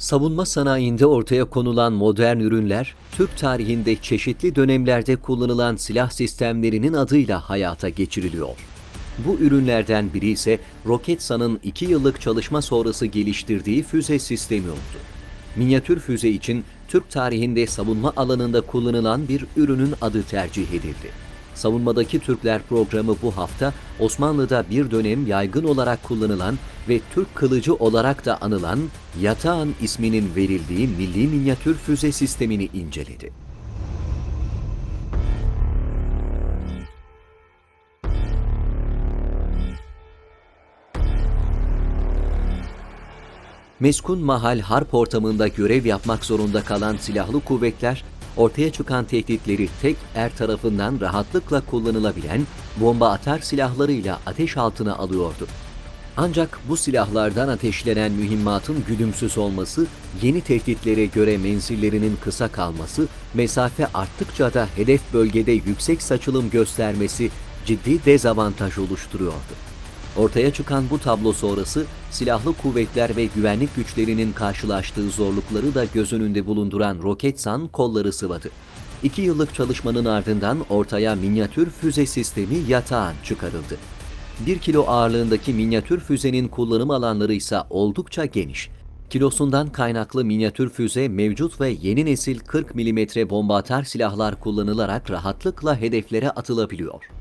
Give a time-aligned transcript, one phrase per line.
[0.00, 7.88] Savunma sanayinde ortaya konulan modern ürünler, Türk tarihinde çeşitli dönemlerde kullanılan silah sistemlerinin adıyla hayata
[7.88, 8.56] geçiriliyor.
[9.18, 14.98] Bu ürünlerden biri ise Roketsan'ın 2 yıllık çalışma sonrası geliştirdiği füze sistemi oldu.
[15.56, 21.29] Minyatür füze için Türk tarihinde savunma alanında kullanılan bir ürünün adı tercih edildi.
[21.60, 28.26] Savunmadaki Türkler programı bu hafta Osmanlı'da bir dönem yaygın olarak kullanılan ve Türk kılıcı olarak
[28.26, 28.80] da anılan
[29.20, 33.32] Yatağan isminin verildiği milli minyatür füze sistemini inceledi.
[43.80, 48.04] Meskun Mahal Harp ortamında görev yapmak zorunda kalan silahlı kuvvetler,
[48.36, 55.46] ortaya çıkan tehditleri tek er tarafından rahatlıkla kullanılabilen bomba atar silahlarıyla ateş altına alıyordu.
[56.16, 59.86] Ancak bu silahlardan ateşlenen mühimmatın güdümsüz olması,
[60.22, 67.30] yeni tehditlere göre menzillerinin kısa kalması, mesafe arttıkça da hedef bölgede yüksek saçılım göstermesi
[67.66, 69.54] ciddi dezavantaj oluşturuyordu.
[70.16, 76.46] Ortaya çıkan bu tablo sonrası silahlı kuvvetler ve güvenlik güçlerinin karşılaştığı zorlukları da göz önünde
[76.46, 78.50] bulunduran Roketsan kolları sıvadı.
[79.02, 83.76] İki yıllık çalışmanın ardından ortaya minyatür füze sistemi yatağın çıkarıldı.
[84.46, 88.70] 1 kilo ağırlığındaki minyatür füzenin kullanım alanları ise oldukça geniş.
[89.10, 95.80] Kilosundan kaynaklı minyatür füze mevcut ve yeni nesil 40 mm bomba atar silahlar kullanılarak rahatlıkla
[95.80, 97.19] hedeflere atılabiliyor.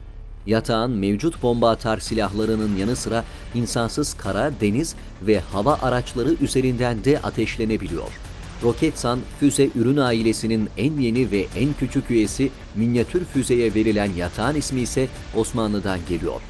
[0.49, 7.19] Yatağın mevcut bomba atar silahlarının yanı sıra insansız kara, deniz ve hava araçları üzerinden de
[7.19, 8.11] ateşlenebiliyor.
[8.63, 14.81] Roketsan füze ürün ailesinin en yeni ve en küçük üyesi minyatür füzeye verilen yatağın ismi
[14.81, 16.41] ise Osmanlı'dan geliyor.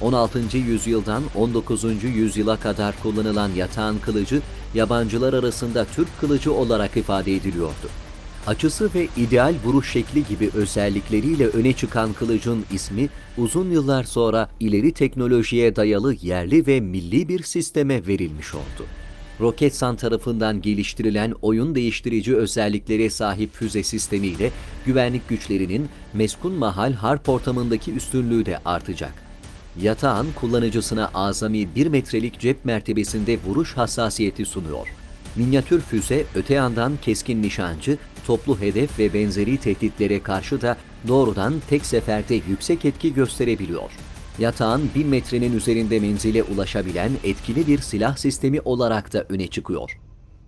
[0.00, 0.58] 16.
[0.58, 1.84] yüzyıldan 19.
[2.04, 4.40] yüzyıla kadar kullanılan yatağın kılıcı
[4.74, 7.88] yabancılar arasında Türk kılıcı olarak ifade ediliyordu.
[8.48, 14.92] Açısı ve ideal vuruş şekli gibi özellikleriyle öne çıkan kılıcın ismi uzun yıllar sonra ileri
[14.92, 18.86] teknolojiye dayalı yerli ve milli bir sisteme verilmiş oldu.
[19.40, 24.50] Roketsan tarafından geliştirilen oyun değiştirici özelliklere sahip füze sistemiyle
[24.86, 29.12] güvenlik güçlerinin meskun mahal harp ortamındaki üstünlüğü de artacak.
[29.82, 34.88] Yatağın kullanıcısına azami 1 metrelik cep mertebesinde vuruş hassasiyeti sunuyor.
[35.36, 40.76] Minyatür füze öte yandan keskin nişancı, toplu hedef ve benzeri tehditlere karşı da
[41.08, 43.90] doğrudan tek seferde yüksek etki gösterebiliyor.
[44.38, 49.98] Yatağın 1000 metrenin üzerinde menzile ulaşabilen etkili bir silah sistemi olarak da öne çıkıyor.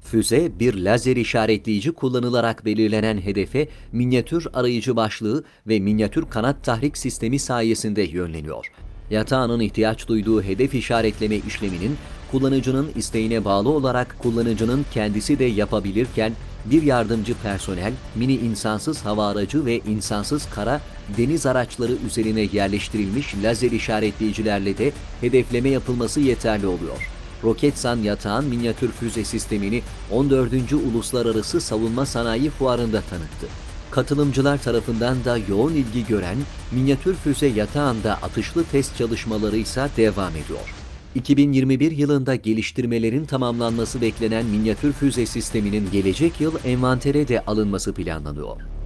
[0.00, 7.38] Füze bir lazer işaretleyici kullanılarak belirlenen hedefe minyatür arayıcı başlığı ve minyatür kanat tahrik sistemi
[7.38, 8.72] sayesinde yönleniyor.
[9.10, 11.96] Yatağının ihtiyaç duyduğu hedef işaretleme işleminin
[12.30, 16.32] kullanıcının isteğine bağlı olarak kullanıcının kendisi de yapabilirken
[16.64, 20.80] bir yardımcı personel, mini insansız hava aracı ve insansız kara
[21.16, 27.10] deniz araçları üzerine yerleştirilmiş lazer işaretleyicilerle de hedefleme yapılması yeterli oluyor.
[27.44, 30.72] Roketsan yatağın minyatür füze sistemini 14.
[30.72, 33.46] Uluslararası Savunma Sanayi Fuarı'nda tanıttı.
[33.90, 36.36] Katılımcılar tarafından da yoğun ilgi gören
[36.72, 40.79] minyatür füze yatağında atışlı test çalışmaları ise devam ediyor.
[41.14, 48.79] 2021 yılında geliştirmelerin tamamlanması beklenen minyatür füze sisteminin gelecek yıl envantere de alınması planlanıyor.